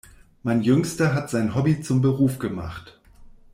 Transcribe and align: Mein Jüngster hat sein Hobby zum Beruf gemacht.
Mein 0.41 0.63
Jüngster 0.63 1.13
hat 1.13 1.29
sein 1.29 1.53
Hobby 1.53 1.79
zum 1.79 2.01
Beruf 2.01 2.39
gemacht. 2.39 2.99